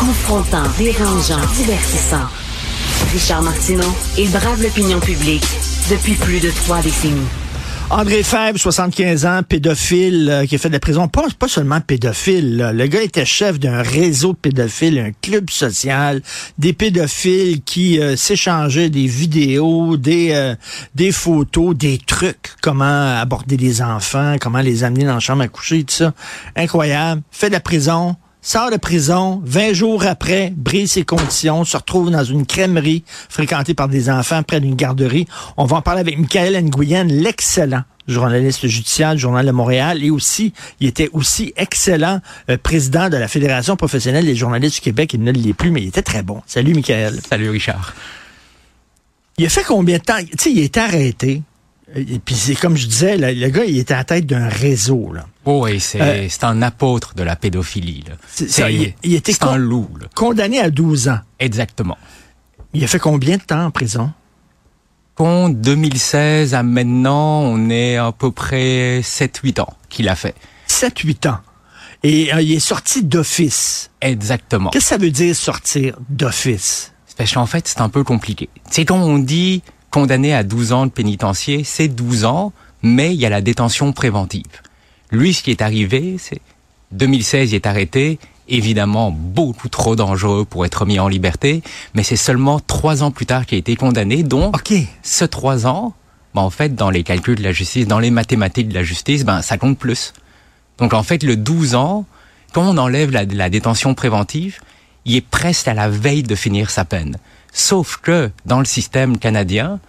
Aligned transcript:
Confrontant, 0.00 0.62
dérangeant, 0.78 1.46
divertissant. 1.54 2.24
Richard 3.12 3.42
Martineau, 3.42 3.94
il 4.16 4.30
brave 4.30 4.62
l'opinion 4.62 4.98
publique 4.98 5.44
depuis 5.90 6.14
plus 6.14 6.40
de 6.40 6.50
trois 6.50 6.80
décennies. 6.80 7.28
André 7.90 8.22
Fèvre, 8.22 8.58
75 8.58 9.26
ans, 9.26 9.42
pédophile, 9.46 10.30
euh, 10.30 10.46
qui 10.46 10.54
a 10.54 10.58
fait 10.58 10.68
de 10.70 10.72
la 10.72 10.80
prison. 10.80 11.06
Pas, 11.06 11.26
seulement 11.48 11.82
pédophile. 11.82 12.70
Le 12.72 12.86
gars 12.86 13.02
était 13.02 13.26
chef 13.26 13.60
d'un 13.60 13.82
réseau 13.82 14.32
de 14.32 14.38
pédophiles, 14.38 14.98
un 14.98 15.12
club 15.20 15.50
social, 15.50 16.22
des 16.56 16.72
pédophiles 16.72 17.60
qui 17.62 18.00
euh, 18.00 18.16
s'échangeaient 18.16 18.88
des 18.88 19.06
vidéos, 19.06 19.98
des, 19.98 20.30
euh, 20.32 20.54
des 20.94 21.12
photos, 21.12 21.76
des 21.76 21.98
trucs, 21.98 22.54
comment 22.62 23.18
aborder 23.20 23.58
les 23.58 23.82
enfants, 23.82 24.36
comment 24.40 24.60
les 24.60 24.82
amener 24.82 25.04
dans 25.04 25.14
la 25.14 25.20
chambre 25.20 25.42
à 25.42 25.48
coucher, 25.48 25.84
tout 25.84 25.94
ça. 25.94 26.14
Incroyable. 26.56 27.20
Fait 27.30 27.48
de 27.48 27.52
la 27.52 27.60
prison. 27.60 28.16
Sort 28.42 28.70
de 28.70 28.78
prison, 28.78 29.42
20 29.44 29.74
jours 29.74 30.06
après, 30.06 30.50
brise 30.56 30.92
ses 30.92 31.04
conditions, 31.04 31.64
se 31.64 31.76
retrouve 31.76 32.10
dans 32.10 32.24
une 32.24 32.46
crèmerie 32.46 33.04
fréquentée 33.28 33.74
par 33.74 33.86
des 33.86 34.08
enfants 34.08 34.42
près 34.42 34.60
d'une 34.60 34.76
garderie. 34.76 35.26
On 35.58 35.66
va 35.66 35.76
en 35.76 35.82
parler 35.82 36.00
avec 36.00 36.18
Michael 36.18 36.64
Nguyen, 36.64 37.04
l'excellent 37.04 37.82
journaliste 38.08 38.66
judiciaire 38.66 39.14
du 39.14 39.20
Journal 39.20 39.44
de 39.44 39.50
Montréal, 39.50 40.02
et 40.02 40.08
aussi, 40.08 40.54
il 40.80 40.88
était 40.88 41.10
aussi 41.12 41.52
excellent 41.56 42.20
euh, 42.48 42.56
président 42.56 43.10
de 43.10 43.18
la 43.18 43.28
Fédération 43.28 43.76
professionnelle 43.76 44.24
des 44.24 44.34
journalistes 44.34 44.76
du 44.76 44.80
Québec. 44.80 45.12
Il 45.12 45.22
ne 45.22 45.32
l'est 45.32 45.52
plus, 45.52 45.70
mais 45.70 45.82
il 45.82 45.88
était 45.88 46.02
très 46.02 46.22
bon. 46.22 46.42
Salut, 46.46 46.74
Michael. 46.74 47.20
Salut 47.28 47.50
Richard. 47.50 47.94
Il 49.36 49.44
a 49.44 49.50
fait 49.50 49.64
combien 49.64 49.98
de 49.98 50.02
temps? 50.02 50.18
Tu 50.18 50.36
sais, 50.38 50.50
il 50.50 50.60
est 50.60 50.76
arrêté. 50.78 51.42
Et 51.96 52.20
puis 52.20 52.34
c'est 52.36 52.54
comme 52.54 52.76
je 52.76 52.86
disais, 52.86 53.16
le, 53.16 53.32
le 53.32 53.48
gars, 53.48 53.64
il 53.64 53.78
était 53.78 53.94
à 53.94 53.98
la 53.98 54.04
tête 54.04 54.26
d'un 54.26 54.48
réseau. 54.48 55.12
Là. 55.12 55.26
Oh, 55.44 55.62
oui, 55.64 55.80
c'est 55.80 56.00
Euh, 56.00 56.28
un 56.42 56.62
apôtre 56.62 57.14
de 57.14 57.22
la 57.24 57.34
pédophilie. 57.36 58.04
là. 58.08 58.14
C'est 58.28 58.48
ça, 58.48 58.66
C'est 58.66 58.74
il- 58.74 58.94
il 59.02 59.14
était 59.14 59.32
c'est 59.32 59.42
un 59.44 59.48
con- 59.48 59.56
loup. 59.56 59.88
là. 60.00 60.06
Condamné 60.14 60.60
à 60.60 60.70
12 60.70 61.08
ans. 61.08 61.18
Exactement. 61.40 61.98
Il 62.74 62.84
a 62.84 62.86
fait 62.86 63.00
combien 63.00 63.36
de 63.38 63.42
temps 63.42 63.64
en 63.64 63.70
prison? 63.72 64.12
Qu'en 65.16 65.48
2016 65.48 66.54
à 66.54 66.62
maintenant, 66.62 67.40
on 67.42 67.68
est 67.70 67.96
à 67.96 68.12
peu 68.12 68.30
près 68.30 69.00
7-8 69.02 69.58
ans 69.60 69.74
qu'il 69.88 70.08
a 70.08 70.14
fait. 70.14 70.34
7-8 70.68 71.26
ans. 71.28 71.38
Et 72.02 72.32
euh, 72.32 72.40
il 72.40 72.52
est 72.52 72.60
sorti 72.60 73.02
d'office. 73.02 73.90
Exactement. 74.00 74.70
Qu'est-ce 74.70 74.84
que 74.84 74.88
ça 74.90 74.96
veut 74.96 75.10
dire 75.10 75.34
sortir 75.36 75.96
d'office? 76.08 76.92
Parce 77.18 77.32
qu'en 77.34 77.44
fait, 77.46 77.68
c'est 77.68 77.82
un 77.82 77.90
peu 77.90 78.04
compliqué. 78.04 78.48
C'est 78.70 78.86
quand 78.86 78.98
on 79.02 79.18
dit 79.18 79.62
condamné 79.90 80.34
à 80.34 80.42
12 80.42 80.72
ans 80.72 80.86
de 80.86 80.90
pénitencier, 80.90 81.64
c'est 81.64 81.88
12 81.88 82.24
ans, 82.24 82.52
mais 82.82 83.14
il 83.14 83.20
y 83.20 83.26
a 83.26 83.30
la 83.30 83.40
détention 83.40 83.92
préventive. 83.92 84.62
Lui, 85.10 85.34
ce 85.34 85.42
qui 85.42 85.50
est 85.50 85.62
arrivé, 85.62 86.16
c'est 86.18 86.40
2016, 86.92 87.52
il 87.52 87.54
est 87.56 87.66
arrêté, 87.66 88.18
évidemment 88.48 89.10
beaucoup 89.10 89.68
trop 89.68 89.96
dangereux 89.96 90.44
pour 90.44 90.64
être 90.64 90.86
mis 90.86 90.98
en 90.98 91.08
liberté, 91.08 91.62
mais 91.94 92.02
c'est 92.02 92.16
seulement 92.16 92.60
trois 92.60 93.02
ans 93.02 93.10
plus 93.10 93.26
tard 93.26 93.46
qu'il 93.46 93.56
a 93.56 93.58
été 93.58 93.76
condamné, 93.76 94.22
donc 94.22 94.56
OK. 94.56 94.72
ce 95.02 95.24
trois 95.24 95.66
ans, 95.66 95.94
ben, 96.34 96.42
en 96.42 96.50
fait, 96.50 96.74
dans 96.74 96.90
les 96.90 97.02
calculs 97.02 97.36
de 97.36 97.42
la 97.42 97.52
justice, 97.52 97.86
dans 97.86 97.98
les 97.98 98.10
mathématiques 98.10 98.68
de 98.68 98.74
la 98.74 98.82
justice, 98.82 99.24
ben, 99.24 99.42
ça 99.42 99.58
compte 99.58 99.78
plus. 99.78 100.12
Donc, 100.78 100.94
en 100.94 101.02
fait, 101.02 101.22
le 101.22 101.36
12 101.36 101.74
ans, 101.74 102.06
quand 102.52 102.62
on 102.62 102.78
enlève 102.78 103.10
la, 103.10 103.24
la 103.24 103.50
détention 103.50 103.94
préventive, 103.94 104.60
il 105.04 105.16
est 105.16 105.26
presque 105.26 105.68
à 105.68 105.74
la 105.74 105.88
veille 105.88 106.22
de 106.22 106.34
finir 106.34 106.70
sa 106.70 106.84
peine. 106.84 107.18
Sauf 107.52 107.98
que, 107.98 108.30
dans 108.46 108.58
le 108.58 108.64
système 108.64 109.18
canadien, 109.18 109.80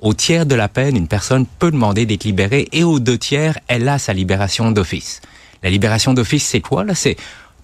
au 0.00 0.14
tiers 0.14 0.46
de 0.46 0.54
la 0.54 0.68
peine, 0.68 0.96
une 0.96 1.08
personne 1.08 1.46
peut 1.46 1.70
demander 1.70 2.06
d'être 2.06 2.24
libérée 2.24 2.68
et 2.72 2.84
aux 2.84 2.98
deux 2.98 3.18
tiers, 3.18 3.58
elle 3.68 3.88
a 3.88 3.98
sa 3.98 4.12
libération 4.12 4.70
d'office. 4.72 5.20
La 5.62 5.70
libération 5.70 6.12
d'office, 6.12 6.44
c'est 6.44 6.60
quoi, 6.60 6.84
là? 6.84 6.94
C'est, 6.94 7.16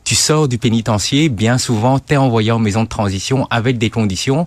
tu 0.05 0.14
sors 0.14 0.48
du 0.48 0.56
pénitencier, 0.56 1.28
bien 1.28 1.58
souvent, 1.58 1.98
t'es 1.98 2.17
envoyé 2.17 2.53
en 2.53 2.58
maison 2.58 2.84
de 2.84 2.89
transition 2.89 3.47
avec 3.50 3.77
des 3.77 3.91
conditions 3.91 4.45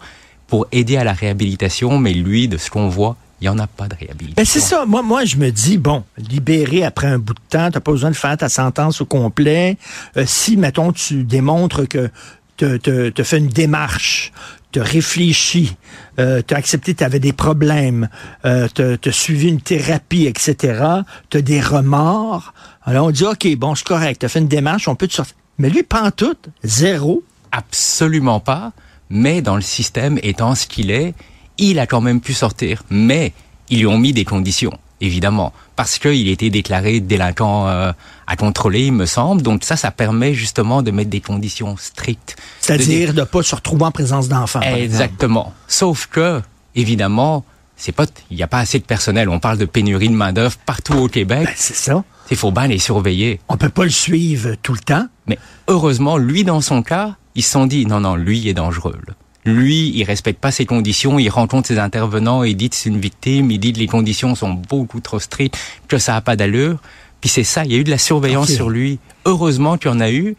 pour 0.48 0.67
aider 0.72 0.98
à 0.98 1.03
la 1.03 1.14
réhabilitation, 1.14 1.98
mais 1.98 2.14
lui, 2.14 2.48
de 2.48 2.58
ce 2.58 2.70
qu'on 2.70 2.88
voit, 2.89 3.16
il 3.42 3.45
n'y 3.45 3.50
en 3.50 3.59
a 3.59 3.67
pas 3.67 3.88
de 3.88 3.95
réhabilitation. 3.95 4.36
Ben 4.37 4.45
c'est 4.45 4.60
ça. 4.60 4.86
Moi, 4.86 5.02
moi, 5.02 5.26
je 5.26 5.36
me 5.36 5.52
dis, 5.52 5.77
bon, 5.77 6.04
libéré 6.17 6.83
après 6.83 7.08
un 7.08 7.17
bout 7.17 7.33
de 7.33 7.39
temps, 7.49 7.70
t'as 7.71 7.80
pas 7.80 7.92
besoin 7.92 8.11
de 8.11 8.16
faire 8.16 8.37
ta 8.37 8.49
sentence 8.49 9.02
au 9.02 9.05
complet. 9.05 9.77
Euh, 10.16 10.23
si, 10.27 10.58
mettons, 10.58 10.92
tu 10.93 11.23
démontres 11.23 11.87
que 11.87 12.10
te, 12.58 12.77
te, 12.77 13.10
te 13.10 13.23
fait 13.23 13.39
une 13.39 13.48
démarche, 13.48 14.32
te 14.71 14.80
réfléchis, 14.80 15.76
euh, 16.20 16.42
t'as 16.45 16.58
accepté 16.58 16.93
que 16.93 16.99
t'avais 16.99 17.20
des 17.20 17.33
problèmes, 17.33 18.09
euh, 18.45 18.67
t'as 18.73 18.98
t'as 18.98 19.11
suivi 19.11 19.49
une 19.49 19.61
thérapie, 19.61 20.26
etc., 20.26 20.83
t'as 21.30 21.42
des 21.42 21.61
remords, 21.61 22.54
alors 22.83 23.08
on 23.08 23.11
dit, 23.11 23.26
OK, 23.26 23.48
bon, 23.58 23.76
c'est 23.76 23.86
correct, 23.86 24.21
t'as 24.21 24.27
fait 24.27 24.39
une 24.39 24.48
démarche, 24.48 24.87
on 24.87 24.95
peut 24.95 25.08
te 25.08 25.14
sortir. 25.14 25.36
Mais 25.58 25.70
lui, 25.70 25.83
pas 25.83 26.10
tout, 26.11 26.36
zéro. 26.64 27.23
Absolument 27.52 28.39
pas. 28.39 28.71
Mais 29.10 29.42
dans 29.42 29.55
le 29.55 29.61
système 29.61 30.17
étant 30.23 30.55
ce 30.55 30.65
qu'il 30.65 30.89
est, 30.89 31.14
il 31.58 31.80
a 31.80 31.86
quand 31.86 32.02
même 32.02 32.21
pu 32.21 32.33
sortir. 32.33 32.83
Mais 32.89 33.33
ils 33.70 33.80
lui 33.80 33.87
ont 33.87 33.98
mis 33.98 34.14
des 34.14 34.26
conditions, 34.26 34.73
évidemment, 35.02 35.52
parce 35.76 36.00
qu'il 36.00 36.30
était 36.30 36.50
déclaré 36.50 37.00
délinquant 37.00 37.67
euh, 37.67 37.92
à 38.28 38.36
contrôler, 38.36 38.86
il 38.86 38.94
me 38.94 39.06
semble. 39.06 39.42
Donc 39.42 39.64
ça, 39.64 39.76
ça 39.76 39.92
permet 39.92 40.34
justement 40.34 40.82
de 40.84 40.92
mettre 40.92 41.10
des 41.10 41.22
conditions 41.22 41.76
strictes. 41.78 42.38
C'est-à-dire 42.62 43.14
de 43.14 43.23
pas 43.23 43.44
se 43.44 43.56
retrouver 43.56 43.84
en 43.84 43.92
présence 43.92 44.30
d'enfants. 44.30 44.61
Exactement. 44.61 45.54
Sauf 45.67 46.08
que, 46.08 46.42
évidemment, 46.76 47.44
c'est 47.76 47.92
pas, 47.92 48.06
il 48.30 48.38
n'y 48.38 48.44
a 48.44 48.48
pas 48.48 48.60
assez 48.60 48.80
de 48.80 48.86
personnel. 48.86 49.28
On 49.28 49.40
parle 49.40 49.58
de 49.58 49.66
pénurie 49.66 50.10
de 50.10 50.14
main 50.14 50.32
d'œuvre 50.32 50.56
partout 50.66 50.94
au 50.94 51.08
Québec. 51.08 51.45
Ben, 51.45 51.54
c'est 51.56 51.76
ça. 51.76 52.04
Il 52.30 52.38
faut 52.38 52.52
bien 52.52 52.67
les 52.67 52.78
surveiller. 52.78 53.42
On 53.50 53.58
peut 53.58 53.70
pas 53.70 53.84
le 53.84 53.90
suivre 53.90 54.56
tout 54.61 54.73
le 54.73 54.80
temps. 54.80 55.08
Mais 55.28 55.38
heureusement, 55.67 56.17
lui, 56.17 56.44
dans 56.44 56.61
son 56.61 56.84
cas, 56.84 57.16
ils 57.36 57.44
se 57.44 57.52
sont 57.52 57.66
dit, 57.66 57.86
non, 57.86 58.00
non, 58.00 58.16
lui, 58.16 58.40
il 58.40 58.48
est 58.48 58.54
dangereux. 58.54 58.98
là. 59.08 59.14
Lui, 59.46 59.92
il 59.96 60.04
respecte 60.04 60.40
pas 60.40 60.52
ses 60.52 60.66
conditions, 60.66 61.18
il 61.18 61.30
rencontre 61.30 61.68
ses 61.68 61.80
intervenants, 61.80 62.44
il 62.44 62.56
dit 62.56 62.70
que 62.70 62.76
c'est 62.76 62.90
une 62.90 63.00
victime, 63.00 63.50
il 63.50 63.60
dit 63.60 63.74
que 63.74 63.80
les 63.80 63.88
conditions 63.88 64.36
sont 64.36 64.54
beaucoup 64.54 65.00
trop 65.00 65.20
strictes, 65.20 65.58
que 65.88 65.98
ça 65.98 66.16
a 66.16 66.22
pas 66.22 66.36
d'allure. 66.36 66.80
Puis 67.22 67.30
c'est 67.30 67.44
ça, 67.44 67.66
il 67.66 67.72
y 67.72 67.76
a 67.76 67.78
eu 67.80 67.84
de 67.84 67.90
la 67.90 67.98
surveillance 67.98 68.50
sur 68.56 68.70
lui. 68.70 69.00
Heureusement 69.26 69.78
qu'il 69.78 69.90
y 69.90 69.94
en 69.94 70.00
a 70.00 70.12
eu, 70.12 70.36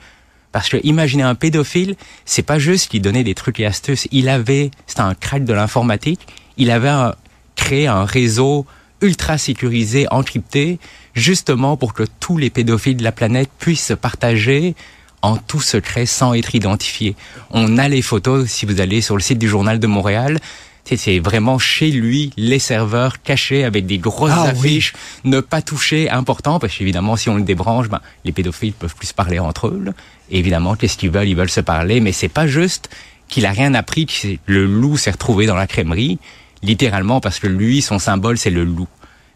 parce 0.53 0.69
que 0.69 0.77
imaginez 0.85 1.23
un 1.25 1.35
pédophile, 1.35 1.97
c'est 2.25 2.43
pas 2.43 2.59
juste 2.61 2.91
qu'il 2.91 3.03
donnait 3.03 3.25
des 3.25 3.35
trucs 3.35 3.59
et 3.59 3.67
astuces, 3.67 4.07
il 4.13 4.29
avait, 4.29 4.71
c'était 4.87 5.01
un 5.01 5.15
crack 5.15 5.45
de 5.45 5.53
l'informatique, 5.53 6.21
il 6.57 6.71
avait 6.71 6.89
un- 6.89 7.15
créé 7.57 7.87
un 7.87 8.05
réseau 8.05 8.67
ultra 9.01 9.37
sécurisé, 9.39 10.07
encrypté, 10.13 10.79
justement 11.15 11.77
pour 11.77 11.93
que 11.95 12.05
tous 12.21 12.37
les 12.39 12.51
pédophiles 12.51 12.97
de 12.97 13.03
la 13.05 13.13
planète 13.13 13.51
puissent 13.59 13.87
se 13.87 13.95
partager 13.95 14.75
en 15.23 15.37
tout 15.37 15.61
secret 15.61 16.05
sans 16.07 16.35
être 16.35 16.55
identifiés. 16.55 17.15
On 17.51 17.79
a 17.79 17.89
les 17.89 18.03
photos, 18.03 18.49
si 18.49 18.67
vous 18.67 18.81
allez 18.81 19.01
sur 19.01 19.17
le 19.17 19.23
site 19.23 19.39
du 19.39 19.49
Journal 19.49 19.79
de 19.79 19.87
Montréal, 19.87 20.39
c'est- 20.85 21.21
vraiment 21.21 21.59
chez 21.59 21.91
lui 21.93 22.33
les 22.37 22.59
serveurs 22.59 23.23
cachés 23.23 23.65
avec 23.65 23.87
des 23.87 23.99
grosses 23.99 24.33
Ah 24.35 24.43
oui. 24.47 24.51
affiches, 24.51 24.93
ne 25.25 25.41
pas 25.41 25.63
toucher, 25.63 26.11
important, 26.11 26.59
parce 26.59 26.77
qu'évidemment 26.77 27.17
si 27.17 27.29
on 27.29 27.37
le 27.37 27.43
débranche, 27.43 27.89
ben, 27.89 28.01
les 28.25 28.33
pédophiles 28.33 28.73
peuvent 28.73 28.97
plus 28.97 29.13
parler 29.13 29.39
entre 29.39 29.69
eux. 29.69 29.81
là. 29.85 29.93
Et 30.31 30.39
évidemment, 30.39 30.75
qu'est-ce 30.75 30.97
qu'ils 30.99 31.11
veulent? 31.11 31.29
Ils 31.29 31.37
veulent 31.37 31.49
se 31.51 31.61
parler, 31.61 32.01
mais 32.01 32.13
c'est 32.13 32.29
pas 32.29 32.47
juste 32.47 32.91
qu'il 33.29 33.47
a 33.47 33.51
rien 33.53 33.75
appris, 33.75 34.07
que 34.07 34.13
le 34.47 34.67
loup 34.67 34.97
s'est 34.97 35.13
retrouvé 35.13 35.47
dans 35.47 35.55
la 35.57 35.67
crèmerie, 35.67 36.19
littéralement 36.63 37.21
parce 37.21 37.39
que 37.39 37.47
lui, 37.47 37.81
son 37.81 37.99
symbole, 37.99 38.37
c'est 38.39 38.51
le 38.51 38.65
loup. 38.65 38.89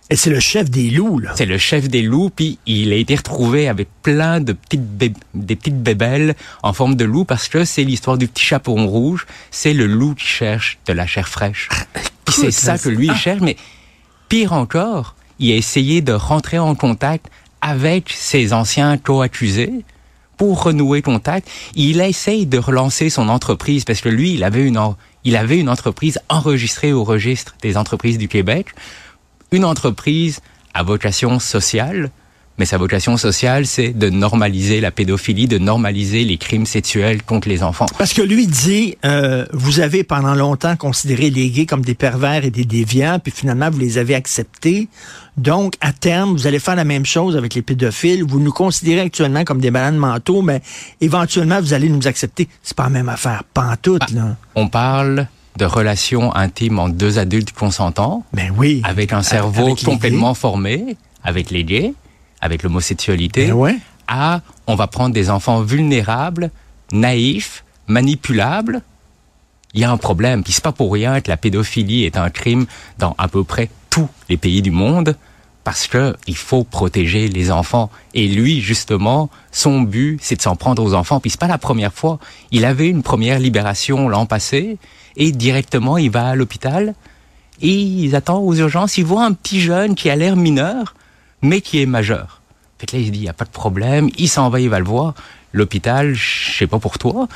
Et 0.08 0.14
c'est 0.16 0.30
le 0.30 0.38
chef 0.38 0.70
des 0.70 0.90
loups, 0.90 1.18
là. 1.18 1.32
C'est 1.34 1.46
le 1.46 1.58
chef 1.58 1.88
des 1.88 2.02
loups, 2.02 2.30
puis 2.30 2.58
il 2.66 2.92
a 2.92 2.96
été 2.96 3.16
retrouvé 3.16 3.68
avec 3.68 3.88
plein 4.02 4.40
de 4.40 4.52
petites 4.52 4.86
bé- 4.86 5.12
des 5.34 5.56
petites 5.56 5.82
bébelles 5.82 6.36
en 6.62 6.72
forme 6.72 6.94
de 6.94 7.04
loup 7.04 7.24
parce 7.24 7.48
que 7.48 7.64
c'est 7.64 7.82
l'histoire 7.82 8.16
du 8.16 8.28
petit 8.28 8.44
chaperon 8.44 8.86
rouge. 8.86 9.26
C'est 9.50 9.72
le 9.72 9.86
loup 9.86 10.14
qui 10.14 10.26
cherche 10.26 10.78
de 10.86 10.92
la 10.92 11.06
chair 11.08 11.28
fraîche. 11.28 11.68
Puis 12.24 12.34
c'est 12.38 12.50
ça 12.52 12.78
que 12.78 12.88
lui 12.88 13.06
il 13.06 13.10
ah. 13.12 13.16
cherche, 13.16 13.40
mais 13.40 13.56
pire 14.28 14.52
encore, 14.52 15.16
il 15.40 15.50
a 15.52 15.56
essayé 15.56 16.02
de 16.02 16.12
rentrer 16.12 16.60
en 16.60 16.76
contact 16.76 17.26
avec 17.60 18.10
ses 18.10 18.52
anciens 18.52 18.98
co-accusés 18.98 19.72
pour 20.36 20.62
renouer 20.62 21.02
contact. 21.02 21.48
Il 21.74 22.00
essaye 22.00 22.46
de 22.46 22.58
relancer 22.58 23.10
son 23.10 23.28
entreprise 23.28 23.84
parce 23.84 24.00
que 24.00 24.08
lui, 24.08 24.34
il 24.34 24.44
avait 24.44 24.64
une, 24.64 24.78
en- 24.78 24.96
il 25.24 25.34
avait 25.34 25.58
une 25.58 25.68
entreprise 25.68 26.20
enregistrée 26.28 26.92
au 26.92 27.02
registre 27.02 27.56
des 27.60 27.76
entreprises 27.76 28.18
du 28.18 28.28
Québec 28.28 28.68
une 29.52 29.64
entreprise 29.64 30.40
à 30.74 30.82
vocation 30.82 31.38
sociale, 31.38 32.10
mais 32.58 32.64
sa 32.64 32.78
vocation 32.78 33.16
sociale, 33.18 33.66
c'est 33.66 33.90
de 33.90 34.08
normaliser 34.08 34.80
la 34.80 34.90
pédophilie, 34.90 35.46
de 35.46 35.58
normaliser 35.58 36.24
les 36.24 36.38
crimes 36.38 36.64
sexuels 36.64 37.22
contre 37.22 37.48
les 37.48 37.62
enfants. 37.62 37.86
Parce 37.98 38.14
que 38.14 38.22
lui 38.22 38.46
dit, 38.46 38.96
euh, 39.04 39.44
vous 39.52 39.80
avez 39.80 40.04
pendant 40.04 40.34
longtemps 40.34 40.74
considéré 40.76 41.28
les 41.28 41.50
gays 41.50 41.66
comme 41.66 41.84
des 41.84 41.94
pervers 41.94 42.44
et 42.44 42.50
des 42.50 42.64
déviants, 42.64 43.18
puis 43.22 43.32
finalement 43.34 43.68
vous 43.70 43.78
les 43.78 43.98
avez 43.98 44.14
acceptés. 44.14 44.88
Donc, 45.36 45.74
à 45.82 45.92
terme, 45.92 46.32
vous 46.32 46.46
allez 46.46 46.58
faire 46.58 46.76
la 46.76 46.84
même 46.84 47.04
chose 47.04 47.36
avec 47.36 47.54
les 47.54 47.60
pédophiles. 47.60 48.24
Vous 48.24 48.40
nous 48.40 48.52
considérez 48.52 49.00
actuellement 49.00 49.44
comme 49.44 49.60
des 49.60 49.70
malades 49.70 49.96
mentaux, 49.96 50.40
mais 50.40 50.62
éventuellement 51.02 51.60
vous 51.60 51.74
allez 51.74 51.90
nous 51.90 52.06
accepter. 52.06 52.48
C'est 52.62 52.76
pas 52.76 52.84
la 52.84 52.90
même 52.90 53.10
affaire, 53.10 53.44
pantoute, 53.52 54.10
là. 54.12 54.36
On 54.54 54.68
parle 54.68 55.28
de 55.58 55.64
relations 55.64 56.34
intimes 56.34 56.78
entre 56.78 56.94
deux 56.94 57.18
adultes 57.18 57.52
consentants, 57.52 58.24
Ben 58.32 58.52
oui. 58.56 58.82
avec 58.84 59.12
un 59.12 59.22
cerveau 59.22 59.66
avec 59.66 59.84
complètement 59.84 60.34
formé, 60.34 60.96
avec 61.24 61.50
les 61.50 61.64
gays, 61.64 61.94
avec 62.40 62.62
l'homosexualité, 62.62 63.46
Ben 63.46 63.54
ouais. 63.54 63.76
à 64.06 64.40
on 64.66 64.74
va 64.74 64.86
prendre 64.86 65.14
des 65.14 65.30
enfants 65.30 65.60
vulnérables 65.60 66.50
naïf, 66.92 67.64
manipulable, 67.86 68.82
il 69.74 69.80
y 69.80 69.84
a 69.84 69.90
un 69.90 69.96
problème. 69.96 70.42
Puis 70.42 70.52
c'est 70.52 70.64
pas 70.64 70.72
pour 70.72 70.92
rien 70.92 71.20
que 71.20 71.28
la 71.28 71.36
pédophilie 71.36 72.04
est 72.04 72.16
un 72.16 72.30
crime 72.30 72.66
dans 72.98 73.14
à 73.18 73.28
peu 73.28 73.44
près 73.44 73.68
tous 73.90 74.08
les 74.28 74.36
pays 74.36 74.62
du 74.62 74.70
monde 74.70 75.16
parce 75.66 75.88
que 75.88 76.14
il 76.28 76.36
faut 76.36 76.62
protéger 76.62 77.26
les 77.26 77.50
enfants. 77.50 77.90
Et 78.14 78.28
lui, 78.28 78.60
justement, 78.60 79.30
son 79.50 79.80
but, 79.80 80.16
c'est 80.22 80.36
de 80.36 80.42
s'en 80.42 80.54
prendre 80.54 80.80
aux 80.80 80.94
enfants. 80.94 81.18
Puis 81.18 81.30
c'est 81.32 81.40
pas 81.40 81.48
la 81.48 81.58
première 81.58 81.92
fois. 81.92 82.20
Il 82.52 82.64
avait 82.64 82.88
une 82.88 83.02
première 83.02 83.40
libération 83.40 84.08
l'an 84.08 84.26
passé 84.26 84.78
et 85.16 85.32
directement 85.32 85.98
il 85.98 86.08
va 86.08 86.28
à 86.28 86.34
l'hôpital 86.36 86.94
et 87.60 87.72
il 87.72 88.14
attend 88.14 88.38
aux 88.38 88.54
urgences. 88.54 88.96
Il 88.96 89.06
voit 89.06 89.24
un 89.24 89.32
petit 89.32 89.60
jeune 89.60 89.96
qui 89.96 90.08
a 90.08 90.14
l'air 90.14 90.36
mineur, 90.36 90.94
mais 91.42 91.60
qui 91.60 91.82
est 91.82 91.86
majeur. 91.86 92.42
Fait 92.78 92.86
que 92.86 92.94
là, 92.94 93.02
il 93.02 93.06
se 93.06 93.10
dit, 93.10 93.18
il 93.18 93.22
n'y 93.22 93.28
a 93.28 93.32
pas 93.32 93.44
de 93.44 93.50
problème. 93.50 94.08
Il 94.18 94.28
s'en 94.28 94.48
va, 94.50 94.60
il 94.60 94.68
va 94.70 94.78
le 94.78 94.84
voir. 94.84 95.14
L'hôpital, 95.52 96.14
je 96.14 96.58
sais 96.58 96.68
pas 96.68 96.78
pour 96.78 96.98
toi, 96.98 97.26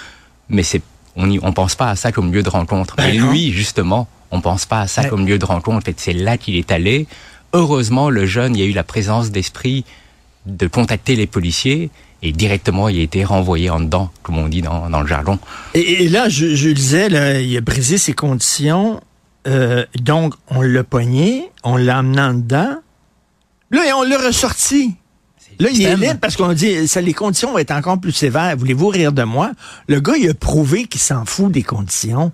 mais 0.49 0.62
c'est 0.62 0.83
on 1.17 1.29
y, 1.29 1.41
on 1.43 1.53
pense 1.53 1.75
pas 1.75 1.91
à 1.91 1.97
ça 1.97 2.12
comme 2.12 2.33
lieu 2.33 2.44
de 2.44 2.49
rencontre. 2.49 2.94
Mais 2.97 3.11
Ben 3.19 3.29
lui, 3.29 3.50
justement, 3.50 4.06
on 4.31 4.41
pense 4.41 4.67
pas 4.67 4.83
à 4.83 4.87
ça 4.87 5.03
Ben- 5.03 5.09
comme 5.11 5.26
lieu 5.26 5.37
de 5.41 5.44
rencontre. 5.44 5.79
En 5.79 5.81
fait, 5.81 5.99
c'est 5.99 6.12
là 6.12 6.38
qu'il 6.38 6.55
est 6.55 6.71
allé. 6.71 7.09
Heureusement, 7.52 8.11
le 8.11 8.26
jeune, 8.26 8.56
il 8.56 8.61
y 8.61 8.62
a 8.62 8.67
eu 8.67 8.73
la 8.73 8.85
présence 8.85 9.31
d'esprit 9.31 9.85
de 10.47 10.67
contacter 10.67 11.17
les 11.17 11.26
policiers 11.26 11.91
et 12.23 12.32
directement, 12.32 12.88
il 12.88 12.99
a 12.99 13.02
été 13.02 13.25
renvoyé 13.25 13.70
en 13.70 13.81
dedans, 13.81 14.11
comme 14.23 14.38
on 14.38 14.49
dit 14.49 14.62
dans, 14.62 14.91
dans 14.91 15.00
le 15.00 15.06
jargon. 15.06 15.38
Et, 15.75 16.05
et 16.05 16.08
là, 16.08 16.29
je, 16.29 16.55
je 16.55 16.69
le 16.69 16.75
disais, 16.75 17.08
là, 17.08 17.41
il 17.41 17.56
a 17.56 17.61
brisé 17.61 17.97
ses 17.99 18.12
conditions. 18.12 19.00
Euh, 19.47 19.87
donc, 20.00 20.35
on 20.49 20.61
l'a 20.61 20.85
pogné, 20.85 21.50
on 21.64 21.76
l'a 21.76 21.99
amené 21.99 22.20
en 22.20 22.35
dedans. 22.35 22.76
Là, 23.70 23.87
et 23.88 23.93
on 23.93 24.02
l'a 24.02 24.19
ressorti. 24.19 24.97
Là, 25.58 25.69
il 25.73 25.82
est 25.82 25.97
libre 25.97 26.19
parce 26.20 26.37
qu'on 26.37 26.52
dit 26.52 26.88
ça, 26.88 27.00
les 27.00 27.12
conditions 27.12 27.52
vont 27.52 27.58
être 27.58 27.70
encore 27.70 28.00
plus 28.00 28.12
sévères. 28.12 28.56
Voulez-vous 28.56 28.88
rire 28.88 29.12
de 29.12 29.23
moi? 29.23 29.52
Le 29.88 30.00
gars, 30.00 30.14
il 30.19 30.29
a 30.31 30.35
prouvé 30.35 30.85
qu'il 30.87 31.00
s'en 31.00 31.25
fout 31.25 31.52
des 31.52 31.62
conditions. 31.62 32.32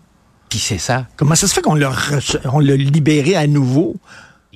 Puis 0.48 0.60
c'est 0.60 0.78
ça, 0.78 1.06
Comment 1.16 1.34
ça 1.34 1.48
se 1.48 1.54
fait 1.54 1.60
qu'on 1.60 1.74
l'a 1.74 2.76
libéré 2.76 3.34
à 3.34 3.48
nouveau? 3.48 3.96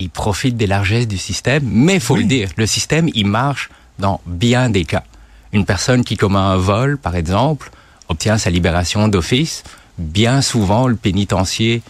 Il 0.01 0.11
profite 0.11 0.57
des 0.57 0.67
largesses 0.67 1.07
du 1.07 1.19
système, 1.19 1.63
mais 1.65 2.01
faut 2.01 2.15
Oui. 2.15 2.23
le 2.23 2.29
dire, 2.29 2.49
le 2.57 2.67
système, 2.67 3.09
il 3.15 3.27
marche 3.27 3.71
dans 3.99 4.21
bien 4.27 4.71
des 4.71 4.85
cas. 4.85 5.05
Une 5.53 5.65
personne 5.67 6.05
qui 6.05 6.17
commet 6.17 6.39
un 6.39 6.57
vol, 6.57 6.97
par 6.99 7.15
exemple, 7.17 7.71
obtient 8.09 8.39
sa 8.39 8.51
libération 8.51 9.09
d'office. 9.09 9.63
Bien 9.99 10.41
souvent, 10.43 10.87
le 10.89 10.97
pénitencier, 10.97 11.83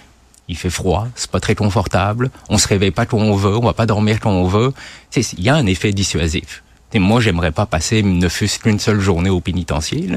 il 0.49 0.57
fait 0.57 0.71
froid, 0.71 1.07
c'est 1.15 1.31
pas 1.31 1.39
très 1.41 1.55
confortable, 1.55 2.31
on 2.49 2.59
se 2.59 2.67
réveille 2.67 2.91
pas 2.91 3.07
quand 3.07 3.19
on 3.19 3.37
veut, 3.37 3.57
on 3.57 3.65
va 3.65 3.73
pas 3.73 3.87
dormir 3.87 4.19
quand 4.19 4.33
on 4.33 4.49
veut. 4.49 4.73
Il 5.17 5.45
y 5.45 5.49
a 5.49 5.55
un 5.55 5.67
effet 5.67 5.93
dissuasif. 5.93 6.65
Moi, 6.95 7.21
j'aimerais 7.21 7.53
pas 7.53 7.67
passer 7.67 8.03
ne 8.03 8.29
fût-ce 8.29 8.59
qu'une 8.59 8.81
seule 8.81 8.99
journée 9.01 9.31
au 9.31 9.41
pénitencier. 9.41 10.09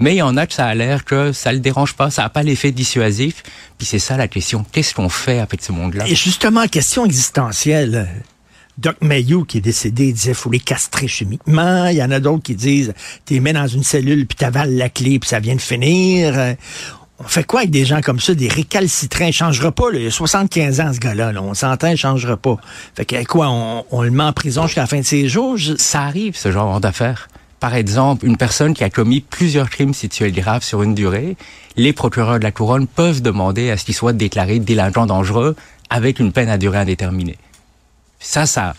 Mais 0.00 0.14
il 0.14 0.18
y 0.18 0.22
en 0.22 0.36
a 0.36 0.46
que 0.46 0.52
ça 0.54 0.66
a 0.66 0.74
l'air 0.74 1.04
que 1.04 1.32
ça 1.32 1.52
le 1.52 1.58
dérange 1.58 1.94
pas, 1.94 2.10
ça 2.10 2.24
a 2.24 2.28
pas 2.28 2.42
l'effet 2.42 2.70
dissuasif. 2.70 3.42
Puis 3.78 3.86
c'est 3.86 3.98
ça 3.98 4.16
la 4.16 4.28
question. 4.28 4.64
Qu'est-ce 4.72 4.94
qu'on 4.94 5.08
fait 5.08 5.40
avec 5.40 5.62
ce 5.62 5.72
monde-là? 5.72 6.06
Et 6.06 6.14
justement, 6.14 6.66
question 6.68 7.04
existentielle. 7.04 8.08
Doc 8.76 8.96
Mayou, 9.00 9.44
qui 9.44 9.58
est 9.58 9.60
décédé, 9.60 10.12
disait 10.12 10.34
faut 10.34 10.50
les 10.50 10.60
castrer 10.60 11.08
chimiquement. 11.08 11.86
Il 11.88 11.96
y 11.96 12.02
en 12.02 12.12
a 12.12 12.20
d'autres 12.20 12.44
qui 12.44 12.54
disent 12.54 12.94
t'es 13.24 13.40
mets 13.40 13.52
dans 13.52 13.66
une 13.66 13.82
cellule 13.82 14.24
puis 14.26 14.36
t'avales 14.36 14.76
la 14.76 14.88
clé 14.88 15.18
puis 15.18 15.28
ça 15.28 15.40
vient 15.40 15.56
de 15.56 15.60
finir. 15.60 16.38
Euh, 16.38 16.54
On 17.18 17.24
fait 17.24 17.42
quoi 17.42 17.60
avec 17.60 17.70
des 17.72 17.84
gens 17.84 18.00
comme 18.00 18.20
ça, 18.20 18.32
des 18.34 18.46
récalcitrants? 18.46 19.26
Il 19.26 19.32
changera 19.32 19.72
pas, 19.72 19.90
là. 19.90 19.98
Il 19.98 20.06
a 20.06 20.10
75 20.12 20.80
ans, 20.80 20.92
ce 20.92 21.00
gars-là. 21.00 21.32
là. 21.32 21.42
On 21.42 21.54
s'entend, 21.54 21.88
il 21.88 21.96
changera 21.96 22.36
pas. 22.36 22.56
Fait 22.94 23.04
que 23.04 23.24
quoi, 23.24 23.48
on, 23.50 23.84
on 23.90 24.02
le 24.02 24.12
met 24.12 24.22
en 24.22 24.32
prison 24.32 24.66
jusqu'à 24.68 24.82
la 24.82 24.86
fin 24.86 25.00
de 25.00 25.04
ses 25.04 25.28
jours? 25.28 25.56
Je- 25.56 25.74
ça 25.76 26.02
arrive, 26.02 26.36
ce 26.36 26.52
genre 26.52 26.78
d'affaires. 26.80 27.26
Par 27.60 27.74
exemple, 27.74 28.24
une 28.24 28.36
personne 28.36 28.72
qui 28.72 28.84
a 28.84 28.90
commis 28.90 29.20
plusieurs 29.20 29.68
crimes 29.68 29.94
sexuels 29.94 30.32
graves 30.32 30.62
sur 30.62 30.82
une 30.82 30.94
durée, 30.94 31.36
les 31.76 31.92
procureurs 31.92 32.38
de 32.38 32.44
la 32.44 32.52
couronne 32.52 32.86
peuvent 32.86 33.20
demander 33.20 33.70
à 33.70 33.76
ce 33.76 33.84
qu'il 33.84 33.94
soit 33.94 34.12
déclaré 34.12 34.60
délinquant 34.60 35.06
dangereux 35.06 35.56
avec 35.90 36.20
une 36.20 36.32
peine 36.32 36.48
à 36.48 36.58
durée 36.58 36.78
indéterminée. 36.78 37.38
Ça, 38.20 38.46
ça, 38.46 38.74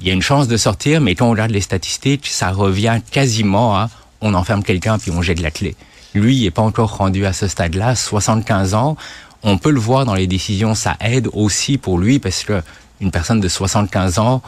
il 0.00 0.06
y 0.06 0.10
a 0.10 0.14
une 0.14 0.22
chance 0.22 0.46
de 0.46 0.56
sortir, 0.56 1.00
mais 1.00 1.14
quand 1.14 1.26
on 1.26 1.30
regarde 1.30 1.50
les 1.50 1.60
statistiques, 1.60 2.26
ça 2.26 2.50
revient 2.50 3.00
quasiment 3.10 3.76
à 3.76 3.90
on 4.20 4.34
enferme 4.34 4.62
quelqu'un 4.62 4.98
puis 4.98 5.10
on 5.10 5.22
jette 5.22 5.40
la 5.40 5.50
clé. 5.50 5.74
Lui, 6.14 6.36
il 6.36 6.44
n'est 6.44 6.50
pas 6.50 6.62
encore 6.62 6.96
rendu 6.96 7.26
à 7.26 7.32
ce 7.32 7.48
stade-là, 7.48 7.94
75 7.94 8.74
ans. 8.74 8.96
On 9.42 9.58
peut 9.58 9.70
le 9.70 9.80
voir 9.80 10.04
dans 10.04 10.14
les 10.14 10.26
décisions, 10.26 10.74
ça 10.74 10.96
aide 11.00 11.28
aussi 11.32 11.78
pour 11.78 11.98
lui 11.98 12.18
parce 12.18 12.44
que 12.44 12.62
une 13.00 13.10
personne 13.10 13.40
de 13.40 13.48
75 13.48 14.18
ans, 14.18 14.42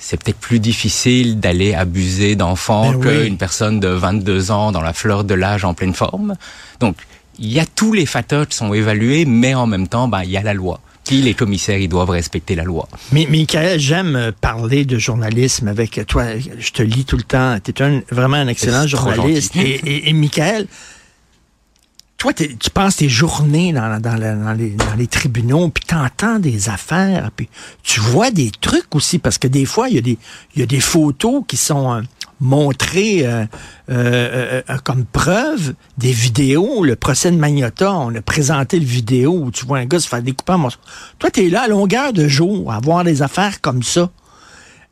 c'est 0.00 0.16
peut-être 0.22 0.38
plus 0.38 0.58
difficile 0.58 1.38
d'aller 1.38 1.74
abuser 1.74 2.34
d'enfants 2.34 2.92
Ben 2.92 2.96
oui. 3.06 3.24
qu'une 3.26 3.36
personne 3.38 3.78
de 3.78 3.88
22 3.88 4.50
ans 4.50 4.72
dans 4.72 4.80
la 4.80 4.94
fleur 4.94 5.24
de 5.24 5.34
l'âge 5.34 5.64
en 5.64 5.74
pleine 5.74 5.94
forme. 5.94 6.34
Donc, 6.80 6.96
il 7.38 7.52
y 7.52 7.60
a 7.60 7.66
tous 7.66 7.92
les 7.92 8.06
facteurs 8.06 8.48
qui 8.48 8.56
sont 8.56 8.72
évalués, 8.74 9.24
mais 9.26 9.54
en 9.54 9.66
même 9.66 9.88
temps, 9.88 10.08
ben, 10.08 10.22
il 10.24 10.30
y 10.30 10.36
a 10.36 10.42
la 10.42 10.54
loi. 10.54 10.80
Puis 11.06 11.22
les 11.22 11.34
commissaires, 11.34 11.78
ils 11.78 11.88
doivent 11.88 12.10
respecter 12.10 12.54
la 12.54 12.64
loi. 12.64 12.88
Mais 13.12 13.26
Michael, 13.28 13.78
j'aime 13.78 14.32
parler 14.40 14.84
de 14.84 14.98
journalisme 14.98 15.68
avec 15.68 16.00
toi. 16.06 16.24
Je 16.58 16.70
te 16.70 16.82
lis 16.82 17.04
tout 17.04 17.16
le 17.16 17.22
temps. 17.22 17.58
Tu 17.62 17.70
es 17.72 17.82
un, 17.82 18.02
vraiment 18.10 18.36
un 18.36 18.48
excellent 18.48 18.86
journaliste. 18.86 19.56
Et, 19.56 19.80
et, 19.84 20.08
et 20.08 20.12
Michael, 20.12 20.66
toi, 22.20 22.34
tu 22.34 22.48
passes 22.74 22.96
tes 22.96 23.08
journées 23.08 23.72
dans, 23.72 23.98
dans, 23.98 24.14
la- 24.14 24.34
dans 24.36 24.52
les, 24.52 24.70
dans 24.72 24.92
les 24.94 25.06
tribunaux, 25.06 25.70
puis 25.70 25.82
tu 25.88 25.94
entends 25.94 26.38
des 26.38 26.68
affaires, 26.68 27.30
puis 27.34 27.48
tu 27.82 27.98
vois 27.98 28.30
des 28.30 28.50
trucs 28.60 28.94
aussi, 28.94 29.18
parce 29.18 29.38
que 29.38 29.48
des 29.48 29.64
fois, 29.64 29.88
il 29.88 29.94
y, 29.94 29.98
a 29.98 30.02
des- 30.02 30.18
il 30.54 30.60
y 30.60 30.62
a 30.62 30.66
des 30.66 30.80
photos 30.80 31.42
qui 31.48 31.56
sont 31.56 31.94
euh, 31.94 32.02
montrées 32.38 33.26
euh, 33.26 33.46
euh, 33.88 34.60
euh, 34.68 34.76
comme 34.84 35.06
preuve, 35.06 35.72
des 35.96 36.12
vidéos. 36.12 36.84
Le 36.84 36.94
procès 36.94 37.30
de 37.30 37.38
Magnota, 37.38 37.90
on 37.94 38.14
a 38.14 38.20
présenté 38.20 38.78
le 38.78 38.84
vidéo 38.84 39.32
où 39.44 39.50
tu 39.50 39.64
vois 39.64 39.78
un 39.78 39.86
gars 39.86 39.98
se 39.98 40.06
faire 40.06 40.22
découper 40.22 40.52
en 40.52 40.58
morceaux. 40.58 40.78
Toi, 41.18 41.30
tu 41.30 41.46
es 41.46 41.48
là 41.48 41.62
à 41.62 41.68
longueur 41.68 42.12
de 42.12 42.28
jour 42.28 42.70
à 42.70 42.80
voir 42.80 43.02
des 43.02 43.22
affaires 43.22 43.62
comme 43.62 43.82
ça. 43.82 44.10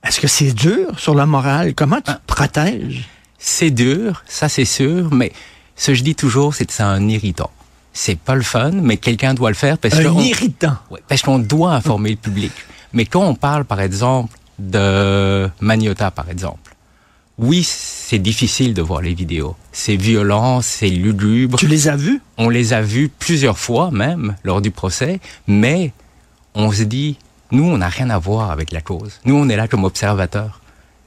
Est-ce 0.02 0.18
que 0.18 0.28
c'est 0.28 0.52
dur 0.52 0.98
sur 0.98 1.14
la 1.14 1.26
morale? 1.26 1.74
Comment 1.74 1.96
tu 2.00 2.10
te 2.14 2.18
protèges? 2.26 3.06
C'est 3.38 3.70
dur, 3.70 4.24
ça 4.26 4.48
c'est 4.48 4.64
sûr, 4.64 5.12
mais 5.12 5.30
ce 5.78 5.92
que 5.92 5.94
je 5.94 6.02
dis 6.02 6.14
toujours, 6.14 6.54
c'est 6.54 6.66
que 6.66 6.72
c'est 6.72 6.82
un 6.82 7.08
irritant. 7.08 7.50
C'est 7.92 8.18
pas 8.18 8.34
le 8.34 8.42
fun, 8.42 8.72
mais 8.72 8.96
quelqu'un 8.98 9.32
doit 9.32 9.48
le 9.48 9.56
faire 9.56 9.78
parce 9.78 9.94
Un 9.94 10.04
qu'on 10.04 10.20
irritant. 10.20 10.76
Ouais, 10.90 11.00
parce 11.08 11.22
qu'on 11.22 11.38
doit 11.38 11.72
informer 11.72 12.10
le 12.10 12.16
public. 12.16 12.52
Mais 12.92 13.06
quand 13.06 13.24
on 13.24 13.34
parle, 13.34 13.64
par 13.64 13.80
exemple, 13.80 14.36
de 14.58 15.48
Magnota, 15.60 16.10
par 16.10 16.28
exemple, 16.28 16.74
oui, 17.38 17.62
c'est 17.62 18.18
difficile 18.18 18.74
de 18.74 18.82
voir 18.82 19.00
les 19.00 19.14
vidéos. 19.14 19.54
C'est 19.70 19.94
violent, 19.96 20.60
c'est 20.60 20.88
lugubre. 20.88 21.58
Tu 21.58 21.68
les 21.68 21.86
as 21.88 21.96
vus? 21.96 22.20
On 22.36 22.48
les 22.48 22.72
a 22.72 22.82
vus 22.82 23.08
plusieurs 23.16 23.58
fois 23.58 23.90
même 23.92 24.36
lors 24.42 24.60
du 24.60 24.72
procès, 24.72 25.20
mais 25.46 25.92
on 26.54 26.72
se 26.72 26.82
dit, 26.82 27.16
nous, 27.52 27.64
on 27.64 27.78
n'a 27.78 27.88
rien 27.88 28.10
à 28.10 28.18
voir 28.18 28.50
avec 28.50 28.72
la 28.72 28.80
cause. 28.80 29.20
Nous, 29.24 29.36
on 29.36 29.48
est 29.48 29.56
là 29.56 29.68
comme 29.68 29.84
observateurs. 29.84 30.60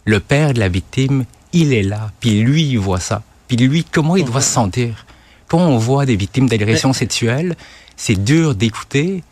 Le 0.05 0.21
père 0.21 0.53
de 0.53 0.59
la 0.59 0.69
victime, 0.69 1.25
il 1.51 1.73
est 1.73 1.83
là, 1.83 2.11
puis 2.21 2.41
lui, 2.41 2.63
il 2.63 2.79
voit 2.79 3.01
ça. 3.01 3.23
Puis 3.51 3.67
lui, 3.67 3.83
comment 3.83 4.15
il 4.15 4.23
doit 4.23 4.39
se 4.39 4.53
sentir? 4.53 5.05
Quand 5.49 5.59
on 5.59 5.77
voit 5.77 6.05
des 6.05 6.15
victimes 6.15 6.47
d'agressions 6.47 6.93
sexuelles, 6.93 7.57
c'est 7.97 8.15
dur 8.15 8.55
d'écouter, 8.55 9.25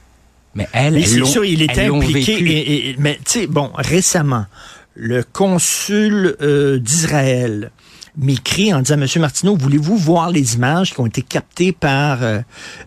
mais 0.55 0.67
elles, 0.73 0.95
Mais 0.95 1.09
elles 1.09 1.25
sûr, 1.25 1.45
il 1.45 1.61
était 1.61 1.85
impliqué. 1.85 2.33
vécu. 2.35 2.49
et- 2.51 2.89
et- 2.89 2.95
mais 2.99 3.15
tu 3.25 3.39
sais, 3.39 3.47
bon, 3.47 3.71
récemment, 3.75 4.45
le 4.95 5.23
consul 5.23 6.35
euh, 6.41 6.79
d'Israël 6.79 7.71
m'écrit 8.17 8.73
en 8.73 8.81
disant, 8.81 8.97
Monsieur 8.97 9.21
Martineau, 9.21 9.55
voulez-vous 9.55 9.95
voir 9.95 10.31
les 10.31 10.55
images 10.55 10.93
qui 10.93 10.99
ont 10.99 11.05
été 11.07 11.21
captées 11.21 11.71
par 11.71 12.21
euh, 12.21 12.39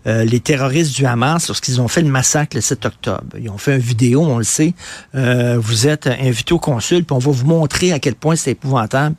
euh, 0.07 0.25
les 0.25 0.41
terroristes 0.41 0.95
du 0.95 1.07
Hamas 1.07 1.49
lorsqu'ils 1.49 1.81
ont 1.81 1.89
fait 1.89 2.03
le 2.03 2.11
massacre 2.11 2.55
le 2.59 2.61
7 2.61 2.85
octobre? 2.85 3.39
Ils 3.41 3.49
ont 3.49 3.57
fait 3.57 3.77
une 3.77 3.81
vidéo, 3.81 4.23
on 4.23 4.37
le 4.37 4.45
sait. 4.45 4.75
Vous 5.15 5.87
êtes 5.87 6.09
invité 6.09 6.53
au 6.53 6.59
consul, 6.59 7.05
puis 7.05 7.17
on 7.17 7.19
va 7.21 7.31
vous 7.31 7.47
montrer 7.47 7.93
à 7.93 7.99
quel 8.01 8.17
point 8.17 8.37
c'est 8.37 8.51
épouvantable. 8.51 9.17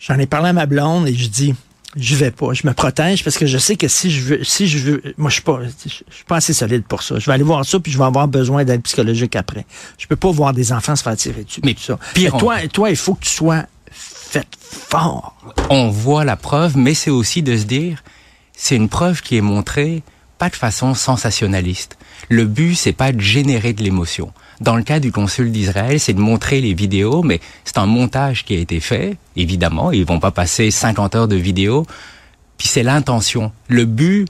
J'en 0.00 0.18
ai 0.18 0.26
parlé 0.26 0.48
à 0.48 0.52
ma 0.52 0.66
blonde 0.66 1.08
et 1.08 1.14
je 1.14 1.28
dis, 1.28 1.54
je 1.96 2.14
vais 2.14 2.30
pas, 2.30 2.52
je 2.52 2.66
me 2.66 2.72
protège 2.72 3.24
parce 3.24 3.36
que 3.36 3.46
je 3.46 3.58
sais 3.58 3.76
que 3.76 3.88
si 3.88 4.10
je 4.10 4.22
veux, 4.22 4.44
si 4.44 4.68
je 4.68 4.78
veux, 4.78 5.02
moi 5.16 5.30
je 5.30 5.34
suis 5.34 5.42
pas, 5.42 5.60
je 5.84 5.88
suis 5.88 6.24
pas 6.26 6.36
assez 6.36 6.52
solide 6.52 6.84
pour 6.84 7.02
ça. 7.02 7.18
Je 7.18 7.26
vais 7.26 7.32
aller 7.32 7.42
voir 7.42 7.64
ça 7.64 7.80
puis 7.80 7.90
je 7.90 7.98
vais 7.98 8.04
avoir 8.04 8.28
besoin 8.28 8.64
d'aide 8.64 8.82
psychologique 8.82 9.36
après. 9.36 9.66
Je 9.98 10.06
peux 10.06 10.16
pas 10.16 10.30
voir 10.30 10.52
des 10.52 10.72
enfants 10.72 10.94
se 10.96 11.02
faire 11.02 11.16
tirer 11.16 11.44
dessus. 11.44 11.60
Mais 11.64 11.74
tout 11.74 11.82
ça. 11.82 11.98
pire 12.14 12.36
toi, 12.36 12.66
toi, 12.68 12.90
il 12.90 12.96
faut 12.96 13.14
que 13.14 13.24
tu 13.24 13.30
sois 13.30 13.64
fait 13.90 14.46
fort. 14.60 15.36
on 15.70 15.88
voit 15.88 16.24
la 16.24 16.36
preuve, 16.36 16.76
mais 16.76 16.94
c'est 16.94 17.10
aussi 17.10 17.42
de 17.42 17.56
se 17.56 17.64
dire, 17.64 18.04
c'est 18.54 18.76
une 18.76 18.88
preuve 18.88 19.22
qui 19.22 19.36
est 19.36 19.42
montrée 19.42 20.02
pas 20.38 20.48
de 20.48 20.56
façon 20.56 20.94
sensationnaliste. 20.94 21.97
Le 22.28 22.44
but, 22.44 22.74
c'est 22.74 22.92
pas 22.92 23.12
de 23.12 23.20
générer 23.20 23.72
de 23.72 23.82
l'émotion. 23.82 24.32
Dans 24.60 24.76
le 24.76 24.82
cas 24.82 25.00
du 25.00 25.12
consul 25.12 25.50
d'Israël, 25.50 25.98
c'est 26.00 26.12
de 26.12 26.20
montrer 26.20 26.60
les 26.60 26.74
vidéos, 26.74 27.22
mais 27.22 27.40
c'est 27.64 27.78
un 27.78 27.86
montage 27.86 28.44
qui 28.44 28.54
a 28.54 28.58
été 28.58 28.80
fait, 28.80 29.16
évidemment. 29.36 29.92
Ils 29.92 30.04
vont 30.04 30.20
pas 30.20 30.30
passer 30.30 30.70
50 30.70 31.14
heures 31.14 31.28
de 31.28 31.36
vidéo. 31.36 31.86
Puis 32.58 32.68
c'est 32.68 32.82
l'intention. 32.82 33.52
Le 33.68 33.84
but 33.84 34.26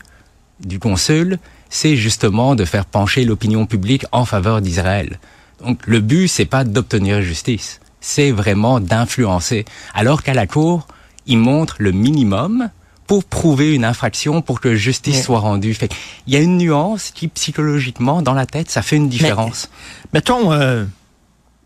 du 0.60 0.78
consul, 0.78 1.38
c'est 1.70 1.96
justement 1.96 2.54
de 2.54 2.64
faire 2.64 2.84
pencher 2.84 3.24
l'opinion 3.24 3.66
publique 3.66 4.04
en 4.12 4.24
faveur 4.24 4.60
d'Israël. 4.60 5.18
Donc 5.64 5.80
le 5.86 6.00
but, 6.00 6.28
c'est 6.28 6.44
pas 6.44 6.64
d'obtenir 6.64 7.22
justice, 7.22 7.80
c'est 8.00 8.30
vraiment 8.30 8.80
d'influencer. 8.80 9.64
Alors 9.94 10.22
qu'à 10.22 10.34
la 10.34 10.46
cour, 10.46 10.86
ils 11.26 11.38
montrent 11.38 11.76
le 11.78 11.92
minimum 11.92 12.70
pour 13.08 13.24
prouver 13.24 13.74
une 13.74 13.84
infraction, 13.84 14.40
pour 14.42 14.60
que 14.60 14.76
justice 14.76 15.24
soit 15.24 15.40
rendue. 15.40 15.74
Fait 15.74 15.90
il 16.28 16.34
y 16.34 16.36
a 16.36 16.40
une 16.40 16.58
nuance 16.58 17.10
qui, 17.10 17.26
psychologiquement, 17.26 18.22
dans 18.22 18.34
la 18.34 18.46
tête, 18.46 18.70
ça 18.70 18.82
fait 18.82 18.94
une 18.96 19.08
différence. 19.08 19.68
Mettons, 20.12 20.52
euh, 20.52 20.84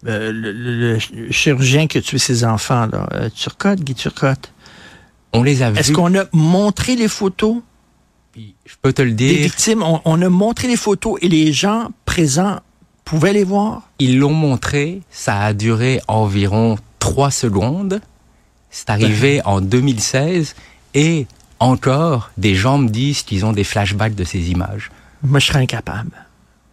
euh, 0.07 0.33
le, 0.33 0.53
le- 0.53 0.99
le 1.15 1.31
chirurgien 1.33 1.87
qui 1.89 1.99
a 1.99 2.01
tué 2.01 2.19
ses 2.19 2.45
enfants, 2.45 2.87
là, 2.91 3.07
euh, 3.13 3.29
Turcotte, 3.29 3.81
Guy 3.81 3.95
Turcotte. 3.95 4.53
On 5.35 5.43
les 5.43 5.63
a 5.63 5.71
vus. 5.71 5.79
Est-ce 5.81 5.93
qu'on 5.93 6.15
a 6.19 6.25
montré 6.33 6.95
les 6.97 7.09
photos? 7.09 7.57
Puis 8.33 8.55
Je 8.65 8.75
peux 8.81 8.93
te 8.93 9.03
le 9.03 9.13
des 9.13 9.29
dire, 9.29 9.43
victimes? 9.43 9.83
On, 9.83 10.01
on 10.05 10.23
a 10.23 10.29
montré 10.29 10.69
les 10.69 10.77
photos 10.77 11.19
et 11.23 11.29
les 11.29 11.53
gens 11.53 11.91
présents 12.05 12.61
pouvaient 13.05 13.33
les 13.33 13.45
voir? 13.45 13.83
ils 13.99 14.19
l'ont 14.19 14.33
montré, 14.33 15.01
ça 15.11 15.41
a 15.41 15.53
duré 15.53 16.01
environ 16.09 16.79
trois 16.99 17.31
secondes. 17.31 18.01
C'est 18.71 18.89
arrivé 18.91 19.43
en 19.45 19.61
2016 19.61 20.55
et 20.95 21.27
encore, 21.61 22.31
des 22.39 22.55
gens 22.55 22.79
me 22.79 22.89
disent 22.89 23.23
qu'ils 23.23 23.45
ont 23.47 23.53
des 23.53 23.65
flashbacks 23.65 24.15
de 24.15 24.25
ces 24.25 24.51
images. 24.51 24.91
Moi, 25.23 25.39
je 25.39 25.47
serais 25.47 25.61
incapable. 25.61 26.11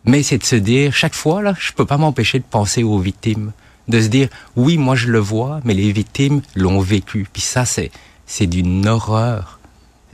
Mais 0.06 0.24
c'est 0.24 0.40
de 0.40 0.44
se 0.44 0.56
dire, 0.56 0.94
chaque 0.96 1.14
fois, 1.14 1.42
là, 1.42 1.54
je 1.60 1.72
peux 1.74 1.86
pas 1.86 1.98
m'empêcher 1.98 2.40
de 2.40 2.44
penser 2.50 2.84
aux 2.84 2.98
victimes. 2.98 3.52
De 3.88 4.02
se 4.02 4.08
dire, 4.08 4.30
oui, 4.56 4.78
moi 4.78 4.96
je 4.96 5.08
le 5.08 5.20
vois, 5.20 5.62
mais 5.64 5.74
les 5.74 5.92
victimes 5.92 6.42
l'ont 6.56 6.80
vécu. 6.80 7.28
Puis 7.32 7.42
ça, 7.42 7.66
c'est, 7.66 7.92
c'est 8.26 8.48
d'une 8.48 8.88
horreur 8.88 9.60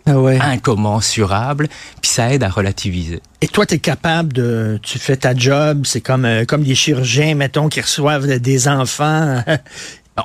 Ah 0.05 0.19
ouais. 0.19 0.39
incommensurable. 0.39 1.67
Puis 2.01 2.12
ça 2.12 2.33
aide 2.33 2.43
à 2.43 2.50
relativiser. 2.50 3.21
Et 3.41 3.47
toi, 3.47 3.65
tu 3.65 3.75
es 3.75 3.79
capable 3.79 4.33
de... 4.33 4.79
Tu 4.81 4.97
fais 5.00 5.17
ta 5.17 5.35
job, 5.35 5.85
c'est 5.85 6.01
comme, 6.01 6.25
euh, 6.25 6.45
comme 6.45 6.63
des 6.63 6.75
chirurgiens, 6.75 7.35
mettons, 7.35 7.69
qui 7.69 7.79
reçoivent 7.81 8.27
des 8.27 8.67
enfants 8.67 9.41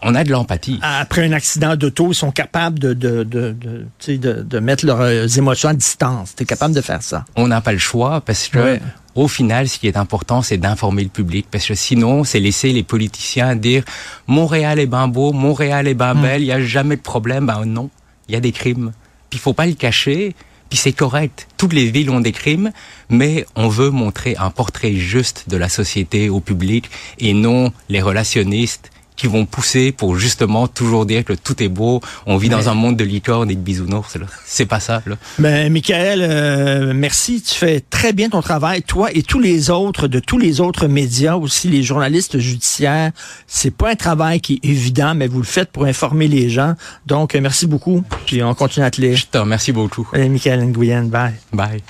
On 0.02 0.14
a 0.14 0.22
de 0.22 0.30
l'empathie. 0.30 0.78
après 0.82 1.24
un 1.26 1.32
accident 1.32 1.74
d'auto, 1.74 2.12
ils 2.12 2.14
sont 2.14 2.30
capables 2.30 2.78
de, 2.78 2.92
de, 2.94 3.24
de, 3.24 3.52
de, 3.52 4.16
de, 4.16 4.42
de 4.42 4.58
mettre 4.60 4.86
leurs 4.86 5.00
euh, 5.00 5.26
émotions 5.26 5.68
à 5.70 5.74
distance. 5.74 6.34
Tu 6.36 6.44
es 6.44 6.46
capable 6.46 6.74
de 6.74 6.80
faire 6.80 7.02
ça. 7.02 7.24
On 7.34 7.48
n'a 7.48 7.60
pas 7.60 7.72
le 7.72 7.78
choix 7.78 8.20
parce 8.20 8.46
que, 8.48 8.58
Ouais. 8.58 8.80
au 9.16 9.26
final, 9.26 9.68
ce 9.68 9.78
qui 9.80 9.88
est 9.88 9.96
important, 9.96 10.42
c'est 10.42 10.58
d'informer 10.58 11.02
le 11.02 11.08
public. 11.08 11.46
Parce 11.50 11.66
que 11.66 11.74
sinon, 11.74 12.22
c'est 12.22 12.38
laisser 12.38 12.72
les 12.72 12.84
politiciens 12.84 13.56
dire 13.56 13.82
Montréal 14.28 14.78
est 14.78 14.86
ben 14.86 15.08
beau, 15.08 15.32
Montréal 15.32 15.88
est 15.88 15.94
ben 15.94 16.14
belle, 16.14 16.42
il 16.42 16.46
n'y 16.46 16.52
a 16.52 16.60
jamais 16.60 16.96
de 16.96 17.02
problème. 17.02 17.46
Ben 17.46 17.64
non, 17.64 17.90
il 18.28 18.34
y 18.34 18.36
a 18.36 18.40
des 18.40 18.52
crimes. 18.52 18.92
Puis 19.28 19.38
il 19.38 19.42
faut 19.42 19.54
pas 19.54 19.66
le 19.66 19.74
cacher. 19.74 20.36
Puis 20.68 20.78
c'est 20.78 20.92
correct. 20.92 21.48
Toutes 21.56 21.72
les 21.72 21.90
villes 21.90 22.10
ont 22.10 22.20
des 22.20 22.30
crimes, 22.30 22.70
mais 23.08 23.44
on 23.56 23.68
veut 23.68 23.90
montrer 23.90 24.36
un 24.38 24.50
portrait 24.50 24.92
juste 24.94 25.48
de 25.48 25.56
la 25.56 25.68
société 25.68 26.28
au 26.28 26.38
public 26.38 26.88
et 27.18 27.32
non 27.32 27.72
les 27.88 28.00
relationnistes 28.00 28.92
qui 29.20 29.26
vont 29.26 29.44
pousser 29.46 29.92
pour 29.92 30.16
justement 30.16 30.66
toujours 30.66 31.04
dire 31.06 31.24
que 31.24 31.32
tout 31.34 31.62
est 31.62 31.68
beau, 31.68 32.00
on 32.26 32.36
vit 32.36 32.48
Ouais. 32.48 32.54
dans 32.56 32.68
un 32.68 32.74
monde 32.74 32.96
de 32.96 33.04
licorne 33.04 33.50
et 33.50 33.54
de 33.54 33.60
bisounours. 33.60 34.16
C'est 34.46 34.66
pas 34.66 34.80
ça. 34.80 35.02
Là. 35.06 35.16
Mais 35.38 35.68
Michael, 35.70 36.20
euh, 36.22 36.92
merci. 36.94 37.42
Tu 37.42 37.54
fais 37.54 37.80
très 37.80 38.12
bien 38.12 38.28
ton 38.30 38.40
travail, 38.42 38.82
toi 38.82 39.08
et 39.12 39.22
tous 39.22 39.38
les 39.40 39.70
autres, 39.70 40.08
de 40.08 40.18
tous 40.20 40.38
les 40.38 40.60
autres 40.60 40.86
médias 40.88 41.36
aussi, 41.36 41.68
les 41.68 41.82
journalistes 41.82 42.38
judiciaires. 42.38 43.12
C'est 43.46 43.70
pas 43.70 43.90
un 43.90 43.94
travail 43.94 44.40
qui 44.40 44.54
est 44.62 44.66
évident, 44.68 45.14
mais 45.14 45.28
vous 45.28 45.38
le 45.38 45.44
faites 45.44 45.70
pour 45.70 45.84
informer 45.84 46.26
les 46.28 46.48
gens. 46.50 46.74
Donc, 47.06 47.34
euh, 47.34 47.40
merci 47.40 47.66
beaucoup. 47.66 48.02
Puis 48.26 48.42
on 48.42 48.54
continue 48.54 48.86
à 48.86 48.90
te 48.90 49.00
lire. 49.00 49.16
Je 49.16 49.26
te 49.26 49.38
remercie 49.38 49.72
beaucoup. 49.72 50.08
Allez, 50.12 50.28
Michael 50.28 50.64
Nguyen, 50.64 51.04
bye. 51.08 51.34
Bye. 51.52 51.82